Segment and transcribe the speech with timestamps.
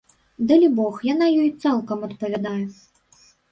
[0.51, 2.65] Далібог, яна ёй цалкам адпавядае.